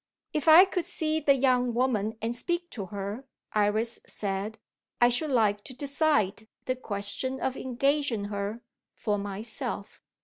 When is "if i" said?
0.33-0.65